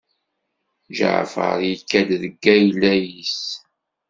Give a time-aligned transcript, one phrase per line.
[0.97, 3.41] Ǧaɛfeṛ yekkat deg ayla-is.